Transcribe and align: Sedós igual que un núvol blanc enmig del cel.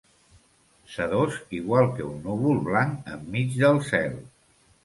Sedós 0.93 1.37
igual 1.59 1.91
que 1.99 2.07
un 2.13 2.17
núvol 2.23 2.65
blanc 2.71 3.15
enmig 3.19 3.55
del 3.63 3.83
cel. 3.93 4.21